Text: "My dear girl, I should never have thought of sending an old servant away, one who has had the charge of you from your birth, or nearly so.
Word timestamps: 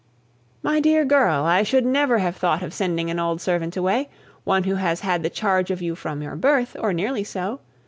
"My 0.63 0.79
dear 0.79 1.05
girl, 1.05 1.43
I 1.43 1.61
should 1.61 1.85
never 1.85 2.17
have 2.17 2.35
thought 2.35 2.63
of 2.63 2.73
sending 2.73 3.11
an 3.11 3.19
old 3.19 3.39
servant 3.39 3.77
away, 3.77 4.09
one 4.45 4.63
who 4.63 4.73
has 4.73 5.01
had 5.01 5.21
the 5.21 5.29
charge 5.29 5.69
of 5.69 5.79
you 5.79 5.93
from 5.93 6.23
your 6.23 6.35
birth, 6.35 6.75
or 6.79 6.91
nearly 6.91 7.23
so. 7.23 7.59